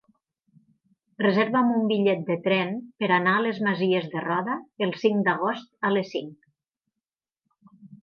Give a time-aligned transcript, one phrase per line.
[1.23, 5.73] Reserva'm un bitllet de tren per anar a les Masies de Roda el cinc d'agost
[5.91, 6.53] a les cinc.